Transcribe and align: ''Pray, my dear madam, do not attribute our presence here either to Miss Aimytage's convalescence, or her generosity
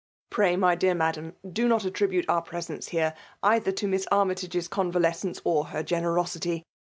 ''Pray, 0.31 0.57
my 0.57 0.73
dear 0.73 0.95
madam, 0.95 1.35
do 1.47 1.67
not 1.67 1.85
attribute 1.85 2.25
our 2.27 2.41
presence 2.41 2.87
here 2.89 3.13
either 3.43 3.71
to 3.71 3.87
Miss 3.87 4.07
Aimytage's 4.11 4.67
convalescence, 4.67 5.39
or 5.43 5.65
her 5.65 5.83
generosity 5.83 6.65